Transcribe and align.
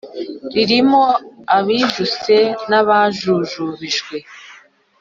Ririmo 0.53 1.03
abijuse 1.57 2.35
n'abajujubijwe 2.69 4.17